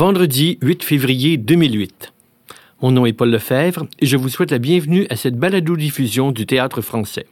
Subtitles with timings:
[0.00, 2.14] Vendredi 8 février 2008.
[2.80, 6.46] Mon nom est Paul Lefebvre et je vous souhaite la bienvenue à cette balado-diffusion du
[6.46, 7.26] théâtre français.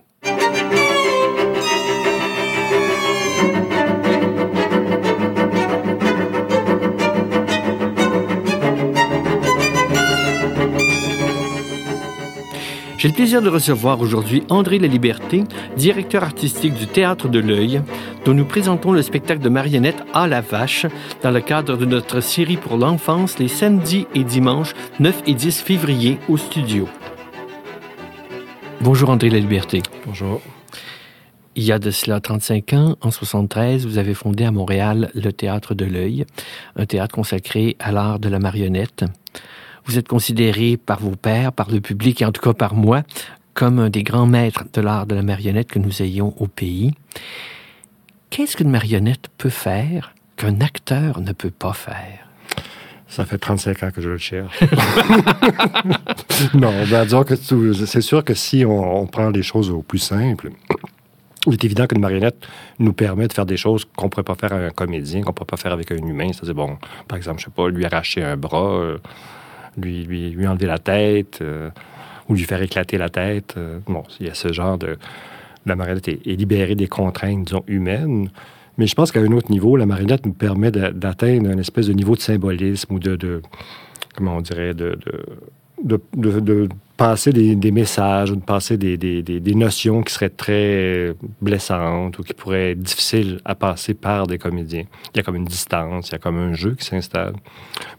[12.99, 15.45] J'ai le plaisir de recevoir aujourd'hui André Laliberté,
[15.77, 17.81] directeur artistique du Théâtre de l'Œil,
[18.25, 20.85] dont nous présentons le spectacle de marionnettes à la vache
[21.23, 25.61] dans le cadre de notre série pour l'enfance les samedis et dimanches 9 et 10
[25.61, 26.89] février au studio.
[28.81, 29.81] Bonjour André Laliberté.
[30.05, 30.41] Bonjour.
[31.55, 35.33] Il y a de cela 35 ans, en 73, vous avez fondé à Montréal le
[35.33, 36.27] Théâtre de l'Œil,
[36.75, 39.05] un théâtre consacré à l'art de la marionnette.
[39.89, 43.05] Vous êtes considéré par vos pairs, par le public et en tout cas par moi,
[43.55, 46.93] comme un des grands maîtres de l'art de la marionnette que nous ayons au pays.
[48.29, 52.29] Qu'est-ce qu'une marionnette peut faire qu'un acteur ne peut pas faire?
[53.09, 54.61] Ça fait 35 ans que je le cherche.
[56.55, 60.51] non, ben, disons que c'est sûr que si on, prend les choses au plus simple,
[61.47, 62.47] il est évident qu'une marionnette
[62.79, 65.31] nous permet de faire des choses qu'on ne pourrait pas faire avec un comédien, qu'on
[65.31, 66.29] ne pourrait pas faire avec un humain.
[66.35, 66.77] C'est bon,
[67.09, 68.99] par exemple, je sais pas, lui arracher un bras, euh,
[69.81, 71.71] lui, lui, enlever la tête euh,
[72.29, 73.55] ou lui faire éclater la tête.
[73.57, 74.97] Euh, bon, il y a ce genre de...
[75.67, 78.31] La marionnette est, libérée des contraintes, disons, humaines.
[78.79, 81.93] Mais je pense qu'à un autre niveau, la marionnette nous permet d'atteindre un espèce de
[81.93, 83.43] niveau de symbolisme ou de,
[84.15, 84.99] comment on dirait, de
[86.99, 92.25] passer des, messages ou de passer des, des, des, notions qui seraient très blessantes ou
[92.25, 94.83] qui pourraient être difficiles à passer par des comédiens.
[95.15, 97.35] Il y a comme une distance, il y a comme un jeu qui s'installe.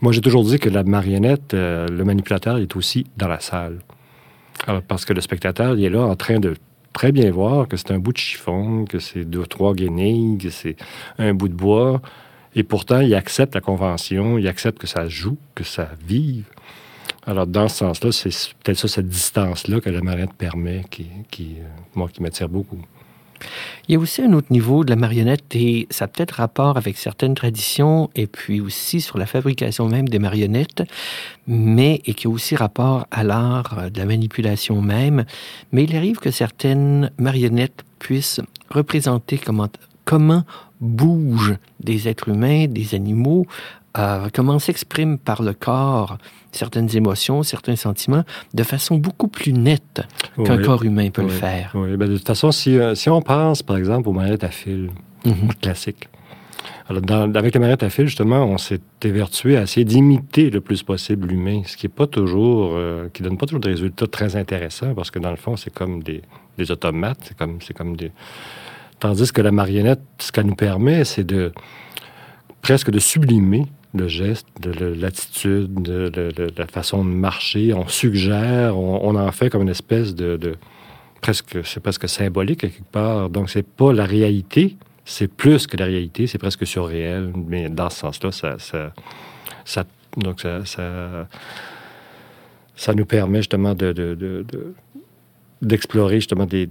[0.02, 3.80] Moi, j'ai toujours dit que la marionnette, euh, le manipulateur, est aussi dans la salle.
[4.90, 6.56] parce que le spectateur, il est là en train de
[6.92, 10.50] très bien voir que c'est un bout de chiffon, que c'est deux, trois guenilles, que
[10.50, 10.76] c'est
[11.18, 12.02] un bout de bois.
[12.54, 16.44] Et pourtant, il accepte la convention, il accepte que ça joue, que ça vive.
[17.26, 18.30] Alors, dans ce sens-là, c'est
[18.64, 21.08] peut-être ça, cette distance-là que la marionnette permet, qui,
[21.42, 22.80] euh, moi, qui m'attire beaucoup.
[23.88, 26.78] Il y a aussi un autre niveau de la marionnette et ça a peut-être rapport
[26.78, 30.84] avec certaines traditions et puis aussi sur la fabrication même des marionnettes,
[31.48, 35.26] mais et qui a aussi rapport à l'art de la manipulation même.
[35.72, 39.70] Mais il arrive que certaines marionnettes puissent représenter comment,
[40.10, 40.44] comment
[40.82, 43.46] bougent des êtres humains, des animaux,
[44.00, 46.18] euh, comment s'expriment par le corps
[46.52, 48.24] certaines émotions, certains sentiments
[48.56, 50.02] de façon beaucoup plus nette
[50.44, 51.74] qu'un corps humain peut le faire.
[51.76, 54.50] Oui, ben de toute façon, si, euh, si, on pense, par exemple, aux manettes à
[54.50, 54.90] fil
[55.26, 55.54] mhm.
[55.62, 56.10] classiques,
[56.90, 57.04] alors,
[57.36, 61.28] avec les manettes à fil, justement, on s'est évertué à essayer d'imiter le plus possible
[61.28, 64.96] l'humain, ce qui est pas toujours, euh, qui donne pas toujours des résultats très intéressants,
[64.96, 66.24] parce que dans le fond, c'est comme des,
[66.58, 68.12] des automates, c'est comme, c'est comme des.
[69.00, 71.54] Tandis que la marionnette, ce qu'elle nous permet, c'est de
[72.62, 77.74] presque de sublimer le geste, de l'attitude, de, la façon de marcher.
[77.74, 80.56] On suggère, on, en fait comme une espèce de,
[81.22, 83.30] presque, c'est presque symbolique quelque part.
[83.30, 87.32] Donc c'est pas la réalité, c'est plus que la réalité, c'est presque surréel.
[87.48, 89.86] Mais dans ce sens-là, ça,
[90.18, 90.66] donc ça,
[92.76, 94.46] ça, nous permet justement de,
[95.62, 96.68] d'explorer justement des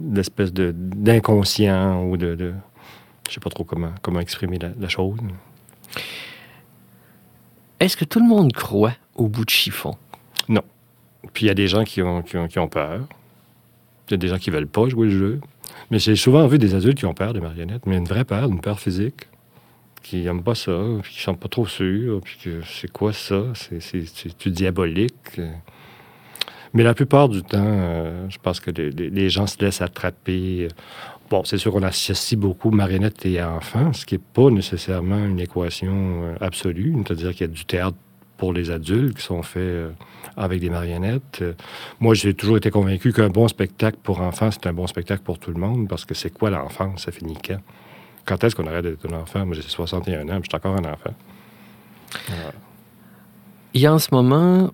[0.00, 2.54] l'espèce d'inconscient ou de, de
[3.28, 5.18] je sais pas trop comment, comment exprimer la chose.
[7.80, 9.96] Est-ce que tout le monde croit au bout de chiffon?
[10.48, 10.62] Non.
[11.32, 13.00] Puis il y a des gens qui ont, qui ont, peur.
[14.08, 15.40] Il y a des gens qui veulent pas jouer le jeu.
[15.90, 18.48] Mais j'ai souvent vu des adultes qui ont peur des marionnettes, mais une vraie peur,
[18.48, 19.26] une peur physique,
[20.02, 23.42] qui n'aiment pas ça, puis qui sont pas trop sûrs, puis que c'est quoi ça?
[23.54, 25.40] C'est diabolique?
[26.74, 30.68] Mais la plupart du temps, euh, je pense que les, gens se laissent attraper
[31.30, 35.40] Bon, c'est sûr qu'on associe beaucoup marionnettes et enfants, ce qui n'est pas nécessairement une
[35.40, 35.92] équation
[36.24, 36.94] euh, absolue.
[37.06, 37.96] C'est-à-dire qu'il y a du théâtre
[38.36, 39.90] pour les adultes qui sont faits euh,
[40.36, 41.42] avec des marionnettes.
[42.00, 45.38] Moi, j'ai toujours été convaincu qu'un bon spectacle pour enfants, c'est un bon spectacle pour
[45.38, 47.04] tout le monde, parce que c'est quoi l'enfance?
[47.04, 47.60] Ça finit quand?
[48.26, 49.46] Quand est-ce qu'on arrête d'être un enfant?
[49.46, 51.14] Moi, j'ai 61 ans, je suis encore un enfant.
[53.72, 54.72] Il y a en ce moment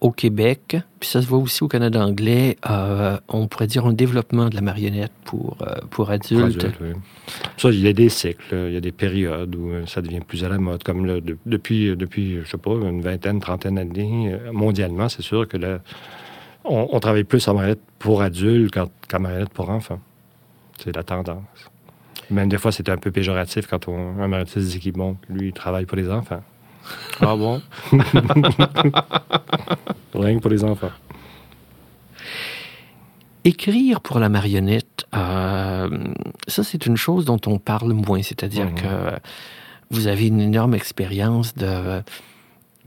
[0.00, 3.92] au Québec, puis ça se voit aussi au Canada anglais, euh, on pourrait dire un
[3.92, 6.66] développement de la marionnette pour, euh, pour adultes.
[7.56, 10.20] Ça, il y a des cycles, il y a des périodes où euh, ça devient
[10.20, 10.82] plus à la mode.
[10.82, 15.80] Comme depuis, depuis, je sais pas, une vingtaine, trentaine d'années, mondialement, c'est sûr que là,
[16.64, 20.00] on, travaille plus en marionnette pour adultes qu'en marionnette pour enfants.
[20.82, 21.70] C'est la tendance.
[22.30, 25.48] Même des fois, c'est un peu péjoratif quand on, un marionnettiste dit qu'il bon, lui,
[25.48, 26.42] il travaille pour les enfants.
[27.20, 27.62] Ah bon?
[30.14, 30.90] Rien que pour les enfants.
[33.44, 35.88] Écrire pour la marionnette, euh,
[36.48, 38.74] ça c'est une chose dont on parle moins, c'est-à-dire mhm.
[38.74, 39.20] que
[39.90, 42.02] vous avez une énorme expérience de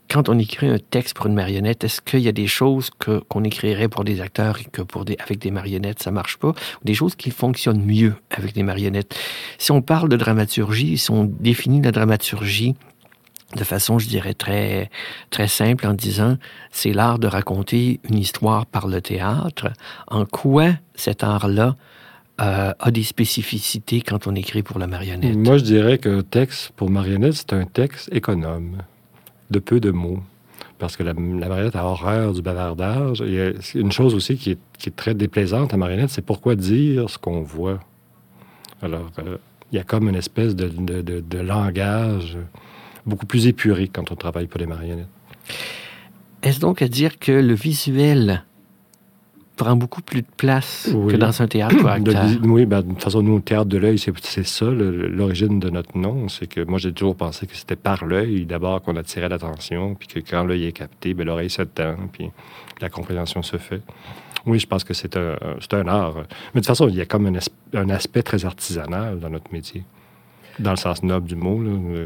[0.10, 3.20] quand on écrit un texte pour une marionnette, est-ce qu'il y a des choses que,
[3.20, 6.50] qu'on écrirait pour des acteurs et que pour des, avec des marionnettes, ça marche pas,
[6.50, 9.16] ou des choses qui fonctionnent mieux avec des marionnettes?
[9.60, 12.76] Si on parle de dramaturgie, si on définit la dramaturgie
[13.56, 14.90] de façon, je dirais, très,
[15.32, 16.38] très simple en disant,
[16.72, 19.70] c'est l'art de raconter une histoire par le théâtre.
[20.08, 21.76] En quoi cet art-là
[22.42, 25.36] euh, a des spécificités quand on écrit pour la marionnette?
[25.36, 28.78] Moi, je dirais qu'un texte pour marionnette, c'est un texte économe
[29.50, 30.20] de peu de mots.
[30.78, 33.22] Parce que la, marionnette a horreur du bavardage.
[33.22, 37.42] A une chose aussi qui est, très déplaisante à marionnette, c'est pourquoi dire ce qu'on
[37.42, 37.80] voit.
[38.82, 39.38] Alors, euh,
[39.72, 42.38] il y a comme une espèce de, de, langage
[43.10, 45.10] beaucoup plus épuré quand on travaille pour les marionnettes.
[46.42, 48.46] Est-ce donc à dire que le visuel
[49.60, 51.76] prend beaucoup plus de place que dans un théâtre
[52.44, 55.98] oui, ben, de toute façon, nous, au théâtre de l'œil, c'est ça l'origine de notre
[55.98, 56.30] nom.
[56.30, 60.08] C'est que moi, j'ai toujours pensé que c'était par l'œil d'abord qu'on attirait l'attention, puis
[60.08, 62.32] que quand l'œil est capté, ben, l'oreille se tend, puis
[62.80, 63.82] la compréhension se fait.
[64.46, 65.36] Oui, je pense que c'est un,
[65.74, 66.16] un, art.
[66.16, 66.26] Mais de
[66.60, 67.34] toute façon, il y a comme un,
[67.74, 69.84] un, aspect très artisanal dans notre métier,
[70.58, 71.62] dans le sens noble du mot.
[71.62, 72.06] Là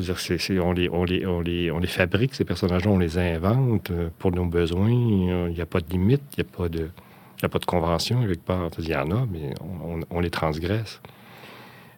[0.00, 0.16] dire
[0.62, 4.08] on, les, on, les, on, les, on les fabrique, ces personnages-là, on les invente euh,
[4.18, 4.90] pour nos besoins.
[4.90, 6.88] Il n'y a pas de limite, il n'y a, pas de,
[7.42, 8.70] a pas de convention quelque part.
[8.78, 9.54] Il y en a, mais
[10.10, 11.00] on, les transgresse.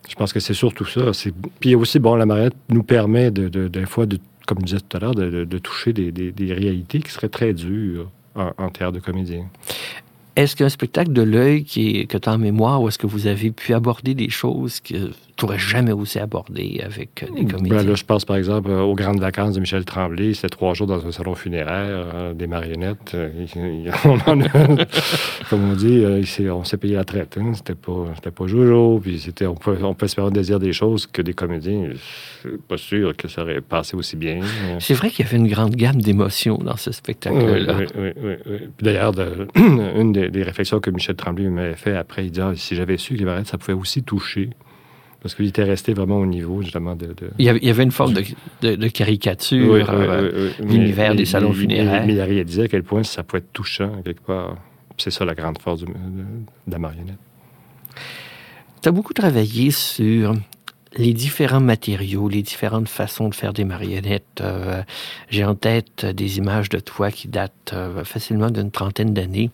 [0.08, 1.12] Je pense que c'est surtout ça.
[1.60, 4.96] Puis aussi, bon, la mariette nous permet, de, des fois, de, comme je disais tout
[4.96, 9.46] à l'heure, de, toucher des, des, réalités qui seraient très dures en, en de comédien.
[10.36, 13.52] Est-ce qu'un spectacle de l'œil que tu as en mémoire, ou est-ce que vous avez
[13.52, 17.78] pu aborder des choses que tu n'aurais jamais osé aborder avec euh, des comédiens?
[17.78, 20.34] Ben là, je pense par exemple euh, aux grandes vacances de Michel Tremblay.
[20.34, 23.16] C'était trois jours dans un salon funéraire, euh, des marionnettes.
[24.04, 24.48] on en a,
[25.48, 26.04] comme on dit,
[26.50, 27.38] on s'est payé la traite.
[27.40, 27.52] Hein.
[27.54, 29.00] C'était pas, c'était pas jojo.
[29.02, 31.90] Puis c'était, on peut, on peut espérer désir des choses que des comédiens.
[31.92, 34.40] Je suis pas sûr que ça aurait passé aussi bien.
[34.80, 37.76] C'est vrai qu'il y avait une grande gamme d'émotions dans ce spectacle-là.
[37.78, 38.34] Oui, oui, oui.
[38.46, 38.56] oui.
[38.80, 39.12] D'ailleurs,
[39.56, 42.26] une des des, réflexions que Michel Tremblay m'avait fait après.
[42.26, 44.50] Il dit ah, si j'avais su que ça pouvait aussi toucher.
[45.24, 47.14] Parce qu'il était resté vraiment au niveau, justement, de.
[47.38, 52.04] Il, y avait, une forme de, caricature, euh, l'univers des salons funéraires.
[52.06, 54.58] Mais, il réalisait à quel point ça pouvait être touchant, quelque part.
[54.98, 55.86] C'est ça la grande force de,
[56.68, 57.16] la marionnette.
[58.82, 60.34] Tu as beaucoup travaillé sur
[60.94, 64.42] les différents matériaux, les différentes façons de faire des marionnettes.
[64.42, 64.82] Euh,
[65.30, 69.50] j'ai en tête des images de toi qui datent euh, facilement d'une trentaine d'années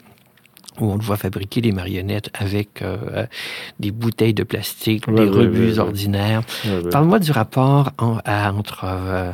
[0.80, 3.26] où on voit fabriquer des marionnettes avec euh,
[3.78, 6.42] des bouteilles de plastique, des rebuts ordinaires.
[6.90, 9.32] Parle-moi du rapport entre euh,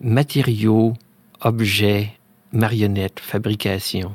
[0.00, 0.94] matériaux,
[1.40, 2.12] objets,
[2.52, 4.14] marionnettes, fabrication.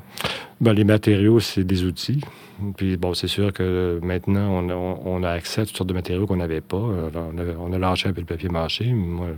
[0.60, 2.20] Ben, les matériaux, c'est des outils.
[2.76, 4.64] Puis bon, c'est sûr que maintenant,
[5.04, 6.76] on a, accès à toutes sortes de matériaux qu'on n'avait pas.
[6.76, 8.92] on, a, on, a, lâché un peu le papier mâché.
[8.92, 9.28] Moi,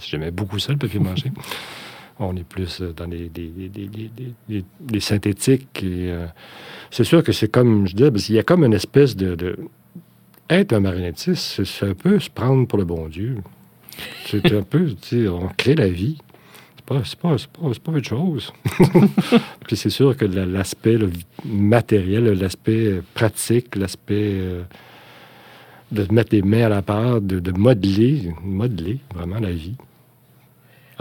[0.00, 1.30] j'aimais beaucoup ça, le papier mâché.
[2.22, 5.80] On est plus euh, dans les, des, synthétiques.
[5.82, 6.26] Euh,
[6.90, 9.56] c'est sûr que c'est comme, je disais, il y a comme une espèce de...
[10.50, 13.36] Être un marionnettiste, c'est un peu se prendre pour le bon Dieu.
[14.26, 16.18] C'est un peu, tu on crée la vie.
[16.74, 17.36] C'est pas, pas,
[17.84, 18.52] pas, autre chose.
[19.66, 20.98] Puis c'est sûr que l'aspect
[21.44, 24.62] matériel, l'aspect pratique, l'aspect euh,
[25.92, 29.76] de mettre les mains à la part, de, de modeler, modeler vraiment la vie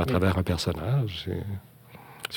[0.02, 1.30] à travers un personnage.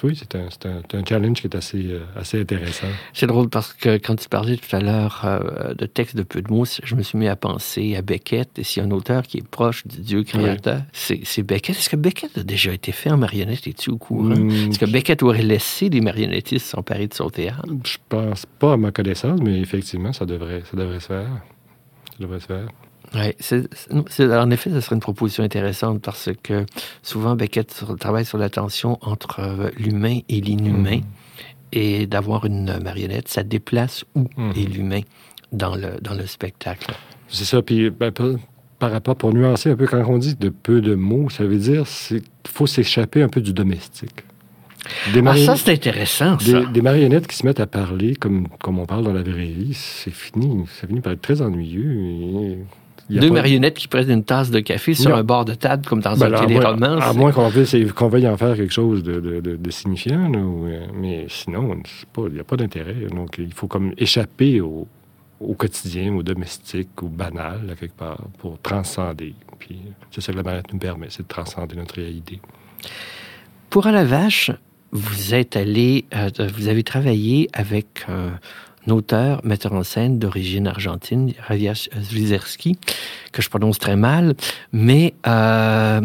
[0.03, 0.49] Oui, c'est un,
[0.95, 2.87] un, challenge qui est assez, euh, assez intéressant.
[3.13, 6.41] C'est drôle parce que quand tu parlais tout à l'heure euh, de texte de peu
[6.41, 8.59] de mots, je me suis mis à penser à Beckett.
[8.59, 11.77] Et s'il y a un auteur qui est proche du Dieu créateur, c'est Beckett.
[11.77, 13.67] Est-ce que Beckett a déjà été fait en marionnette?
[13.67, 14.35] Es-tu au courant?
[14.35, 17.67] Hmm, Est-ce que Beckett aurait laissé des marionnettistes s'emparer de son théâtre?
[17.85, 21.29] Je pense pas à ma connaissance, mais effectivement, ça devrait, ça devrait se faire.
[22.13, 22.69] Ça devrait se faire.
[23.15, 26.65] Oui, en effet, ce serait une proposition intéressante parce que
[27.03, 30.97] souvent Beckett travaille sur la tension entre euh, l'humain et l'inhumain.
[30.97, 31.03] Mhm.
[31.75, 34.53] Et d'avoir une marionnette, ça déplace où mhm.
[34.57, 35.01] est l'humain
[35.53, 36.93] dans le, dans le spectacle?
[37.29, 37.63] C'est ça.
[37.63, 38.13] Puis ben,
[38.79, 41.57] par rapport, pour nuancer un peu, quand on dit de peu de mots, ça veut
[41.57, 44.25] dire qu'il faut s'échapper un peu du domestique.
[45.25, 46.65] ah, ça, c'est intéressant, ça.
[46.65, 49.75] Des, marionnettes qui se mettent à parler comme, comme on parle dans la vraie vie,
[49.75, 50.67] c'est fini.
[50.81, 51.95] Ça finit par être très ennuyeux.
[51.95, 52.59] Et
[53.21, 56.17] deux marionnettes qui prennent une tasse de café sur un bord de table, comme dans
[56.17, 57.01] ben un téléroman.
[57.01, 61.77] À moins qu'on veuille, en faire quelque chose de, signifiant, euh, mais sinon,
[62.19, 62.95] il n'y a pas d'intérêt.
[63.11, 64.87] Donc, il faut comme échapper au,
[65.57, 69.35] quotidien, au domestique, au banal, quelque part, pour transcender.
[69.59, 72.41] Puis c'est ça que la marionnette nous permet, c'est de transcender notre réalité.
[73.71, 74.51] Pour à la vache,
[74.93, 78.05] vous êtes allé, euh, vous avez travaillé avec...
[78.09, 78.31] Euh,
[78.91, 82.79] auteur, metteur en scène d'origine argentine, Javier Zwizerski,
[83.33, 84.35] que je prononce très mal.
[84.73, 86.01] Mais euh,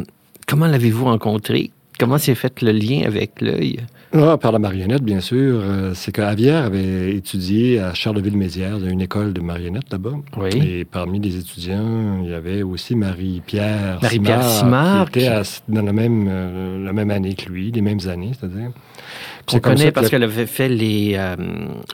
[0.45, 1.71] comment l'avez-vous rencontré?
[1.99, 3.79] Comment s'est fait le lien avec l'œil?
[4.13, 5.59] Ah, par la marionnette, bien sûr.
[5.61, 10.13] Euh, c'est que Javier avait étudié à Charleville-Mézières, une école de marionnettes là-bas.
[10.37, 10.49] Oui.
[10.55, 15.43] Et parmi les étudiants, il y avait aussi Marie-Pierre Marie-Pierre Simard, Simard, qui était à-
[15.67, 18.69] dans la même, euh, la même année que lui, les mêmes années, c'est-à-dire.
[18.69, 21.35] On C'est comme ça connaît parce le- qu'elle avait fait les, euh,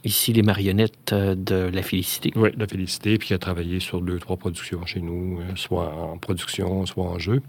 [0.03, 2.31] ici les marionnettes euh, de la Félicité.
[2.35, 6.17] Oui, la Félicité, puis qui a travaillé sur deux, trois productions chez nous, soit en
[6.17, 7.41] production, soit en jeu.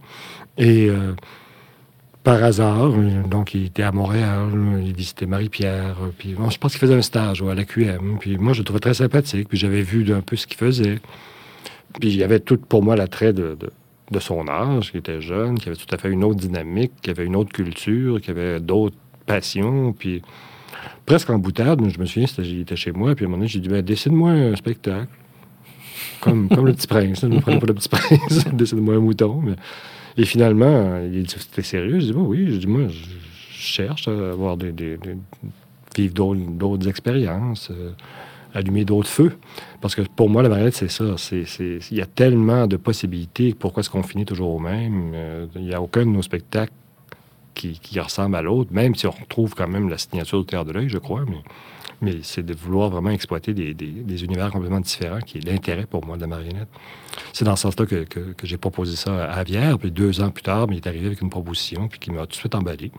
[0.58, 0.88] Et
[2.24, 6.58] par hasard, euh, donc il était à Montréal, euh, il visitait Marie-Pierre, euh, puis je
[6.58, 9.48] pense qu'il faisait un stage à la QM, puis moi je le trouvais très sympathique,
[9.48, 11.00] puis j'avais vu un peu ce qu'il faisait.
[12.00, 13.56] Puis il y avait tout pour moi l'attrait de,
[14.10, 17.10] de, son âge, qui était jeune, qui avait tout à fait une autre dynamique, qui
[17.10, 20.22] avait une autre culture, qui avait d'autres passions, puis
[21.04, 23.48] presque en boutade, je me souviens, il était chez moi, puis à un moment donné,
[23.48, 25.08] j'ai dit, ben, décide-moi un spectacle.
[26.20, 29.42] Comme, le petit prince, ne prenez pas le petit prince, décide-moi un mouton.
[30.16, 32.00] Et finalement, il dit, c'était sérieux?
[32.00, 33.04] Je dis, bon, oui, je dis, moi, je,
[33.50, 34.98] cherche à avoir des,
[35.96, 37.92] vivre d'autres, expériences, euh,
[38.52, 39.32] allumer d'autres feux.
[39.80, 41.14] Parce que pour moi, la marionnette, c'est ça.
[41.32, 43.54] Il y a tellement de possibilités.
[43.58, 45.12] Pourquoi est-ce qu'on finit toujours au même?
[45.14, 46.72] Euh, il n'y a aucun de nos spectacles
[47.54, 50.64] qui, qui ressemble à l'autre, même si on retrouve quand même la signature du Terre
[50.64, 51.24] de l'œil, je crois.
[51.26, 51.42] Mais,
[52.04, 56.16] mais c'est de vouloir vraiment exploiter des, univers complètement différents qui est l'intérêt pour moi
[56.16, 56.68] de la marionnette.
[57.32, 58.06] C'est dans ce sens-là que,
[58.42, 59.78] j'ai proposé ça à Avière.
[59.78, 62.22] Puis deux ans plus tard, mais il est arrivé avec une proposition puis qui m'a
[62.22, 62.92] tout de suite emballé.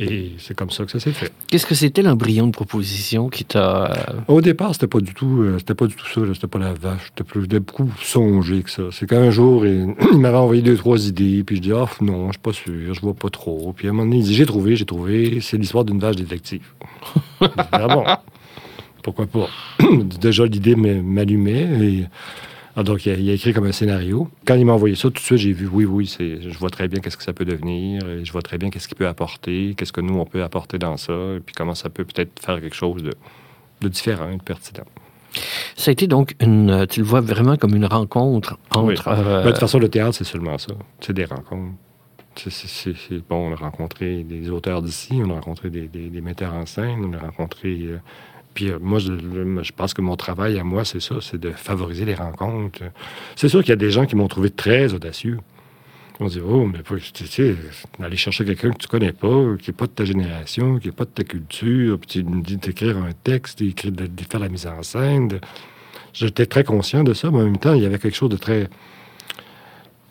[0.00, 1.32] Et c'est comme ça que ça s'est fait.
[1.48, 3.90] Qu'est-ce que c'était l'embryon de proposition qui t'a...
[3.90, 6.20] euh, Au départ, c'était pas du tout, euh, c'était pas du tout ça.
[6.34, 7.06] C'était pas la vache.
[7.08, 8.84] C'était plus, beaucoup songé que ça.
[8.92, 12.28] C'est qu'un jour, il, il m'avait envoyé deux trois idées, puis je dis ah non,
[12.28, 13.72] je suis pas sûr, je vois pas trop.
[13.76, 15.40] Puis à un moment donné, il dit j'ai trouvé, j'ai trouvé.
[15.40, 16.66] C'est l'histoire d'une vache détective.
[17.72, 18.04] Ah bon,
[19.02, 19.48] pourquoi pas?
[20.20, 21.68] Déjà l'idée m'allumait.
[21.80, 22.04] Et...
[22.80, 24.28] Ah, donc il a, il a écrit comme un scénario.
[24.46, 26.86] Quand il m'a envoyé ça, tout de suite j'ai vu oui, oui, je vois très
[26.86, 28.08] bien qu'est-ce que ça peut devenir.
[28.08, 30.78] Et je vois très bien qu'est-ce qu'il peut apporter, qu'est-ce que nous on peut apporter
[30.78, 33.12] dans ça, et puis comment ça peut peut-être faire quelque chose de
[33.80, 34.84] de différent, de pertinent.
[35.76, 36.86] Ça a été donc une...
[36.88, 38.94] Tu le vois vraiment comme une rencontre Oui.
[38.94, 39.08] entre...
[39.08, 40.72] euh, Ben, de toute façon, le théâtre, c'est seulement ça.
[41.00, 41.74] C'est des rencontres.
[42.36, 46.54] C'est- bon, on a rencontré des auteurs d'ici, on a rencontré des, des- des metteurs
[46.54, 47.76] en scène, on a rencontré.
[47.82, 47.98] euh,
[48.58, 52.04] puis euh, moi, je, pense que mon travail à moi, c'est ça, c'est de favoriser
[52.04, 52.80] les rencontres.
[53.36, 55.38] C'est sûr qu'il y a des gens qui m'ont trouvé très audacieux.
[56.18, 56.80] On dit, oh, mais
[57.14, 57.54] tu sais,
[58.02, 60.92] aller chercher quelqu'un que tu connais pas, qui n'est pas de ta génération, qui n'est
[60.92, 64.48] pas de ta culture, puis tu me dis d'écrire un texte, d'écrire, de, faire la
[64.48, 65.38] mise en scène.
[66.12, 68.38] J'étais très conscient de ça, mais en même temps, il y avait quelque chose de
[68.38, 68.68] très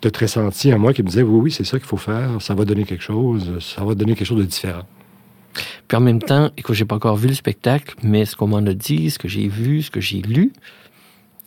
[0.00, 2.40] de très senti à moi qui me disait oui, oui, c'est ça qu'il faut faire,
[2.40, 4.86] ça va donner quelque chose, ça va donner quelque chose de différent.
[5.86, 8.58] Puis en même temps, écoute, j'ai pas encore vu le spectacle, mais ce qu'on m'en
[8.58, 10.52] a dit, ce que j'ai vu, ce que j'ai lu,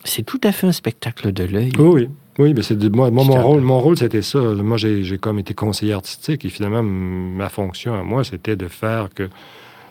[0.03, 1.71] c'est tout à fait un spectacle de l'œil.
[1.77, 2.09] Oui, oui.
[2.39, 4.39] Oui, mais c'est de- moi, moi, mon rôle, mon rôle, c'était ça.
[4.39, 9.09] Moi, j'ai comme été conseiller artistique et finalement, ma fonction à moi, c'était de faire
[9.13, 9.29] que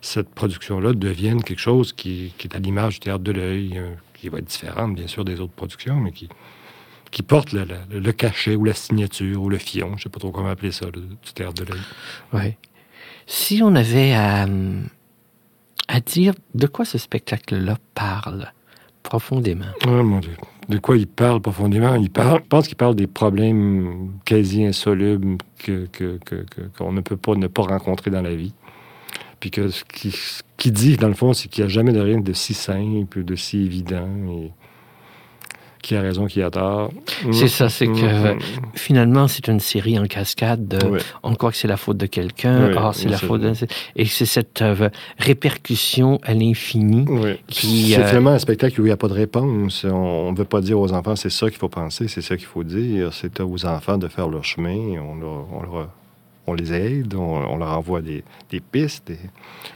[0.00, 3.90] cette production-là devienne quelque chose qui, qui est à l'image du théâtre de l'œil, euh,
[4.14, 6.28] qui va être différente, bien sûr, des autres productions, mais qui,
[7.10, 10.18] qui porte le, le- le cachet ou la signature ou le fion, je sais pas
[10.18, 11.80] trop comment appeler ça, le- du théâtre de l'œil.
[12.32, 12.56] Ouais.
[13.32, 14.44] Si on avait à,
[16.04, 18.52] dire de quoi ce spectacle-là parle
[19.04, 19.70] profondément?
[19.86, 20.36] Oh mon Dieu.
[20.68, 21.94] De quoi il parle profondément?
[21.94, 25.86] Il parle, je pense qu'il parle des problèmes quasi insolubles que,
[26.76, 28.52] qu'on ne peut pas ne pas rencontrer dans la vie.
[29.38, 31.92] Puis que ce qui, ce qu'il dit, dans le fond, c'est qu'il n'y a jamais
[31.92, 34.08] de rien de si simple, de si évident.
[35.82, 36.90] Qui a raison, qui a tort.
[37.32, 38.38] C'est ça, c'est que Mm.
[38.74, 40.66] finalement, c'est une série en cascade.
[40.68, 40.98] De, Ouais.
[41.22, 43.52] On croit que c'est la faute de quelqu'un, Oui, ah, c'est oui, la faute de...
[43.96, 47.04] Et c'est cette euh, répercussion à l'infini.
[47.08, 47.34] Oui.
[47.46, 49.84] Qui, c'est euh, finalement un spectacle où il n'y a pas de réponse.
[49.84, 52.46] On ne veut pas dire aux enfants c'est ça qu'il faut penser, c'est ça qu'il
[52.46, 53.12] faut dire.
[53.12, 55.00] C'est aux enfants de faire leur chemin.
[55.00, 55.88] On, leur- on, leur-
[56.46, 57.20] on les aide, on,
[57.52, 59.18] on leur envoie des, des pistes, et-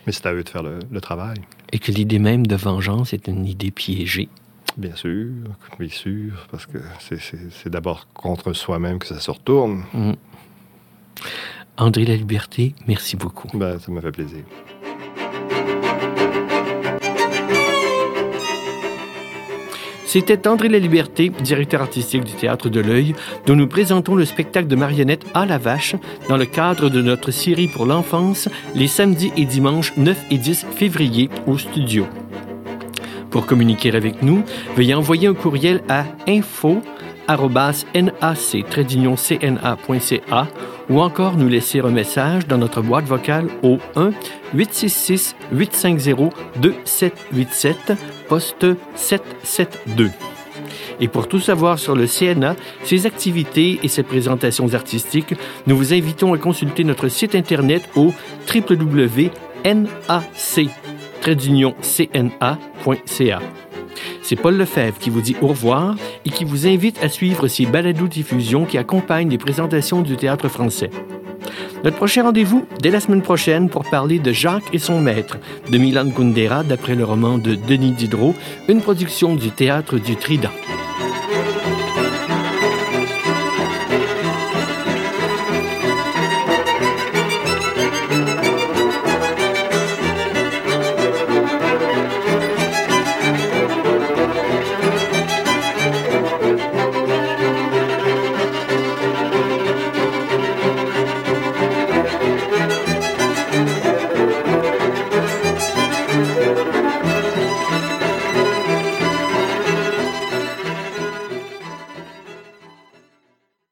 [0.06, 1.36] mais c'est à eux de faire le, le travail.
[1.72, 4.28] Et que l'idée même de vengeance est une idée piégée.
[4.76, 5.26] Bien sûr,
[5.78, 9.84] bien sûr, parce que c'est- d'abord contre soi-même que ça se retourne.
[9.92, 10.12] Mm.
[11.76, 13.48] André La Liberté, merci beaucoup.
[13.56, 14.42] Ben, ça m'a fait plaisir.
[20.06, 23.14] C'était André La Liberté, directeur artistique du Théâtre de l'Œil,
[23.46, 25.96] dont nous présentons le spectacle de marionnettes à la vache
[26.28, 30.66] dans le cadre de notre série pour l'enfance les samedis et dimanches 9 et 10
[30.76, 32.06] février au studio.
[33.34, 34.44] Pour communiquer avec nous,
[34.76, 36.80] veuillez envoyer un courriel à info
[37.28, 38.46] nac-cna.ca
[40.88, 44.12] ou encore nous laisser un message dans notre boîte vocale au 1
[44.54, 47.94] 866 850 2787
[48.28, 50.12] poste 772.
[51.00, 55.34] Et pour tout savoir sur le CNA, ses activités et ses présentations artistiques,
[55.66, 58.12] nous vous invitons à consulter notre site internet au
[64.22, 67.66] C'est Paul Lefebvre qui vous dit au revoir et qui vous invite à suivre ces
[67.66, 70.90] balados-diffusions qui accompagnent les présentations du théâtre français.
[71.84, 75.36] Notre prochain rendez-vous dès la semaine prochaine pour parler de Jacques et son maître
[75.70, 78.34] de Milan Kundera d'après le roman de Denis Diderot,
[78.68, 80.48] une production du théâtre du Trident.